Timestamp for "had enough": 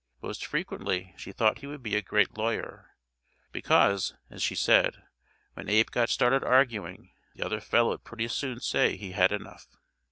9.11-9.67